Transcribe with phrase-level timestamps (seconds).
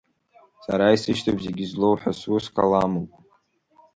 [0.63, 3.09] Сара исышьҭоуп Зегьызлоу ҳәа, сус каламуп…